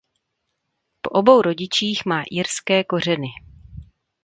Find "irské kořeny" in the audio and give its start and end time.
2.31-3.27